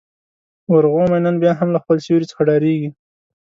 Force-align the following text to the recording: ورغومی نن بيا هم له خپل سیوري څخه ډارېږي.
ورغومی 0.73 1.19
نن 1.25 1.35
بيا 1.41 1.51
هم 1.59 1.69
له 1.75 1.79
خپل 1.83 1.97
سیوري 2.05 2.25
څخه 2.31 2.41
ډارېږي. 2.47 2.89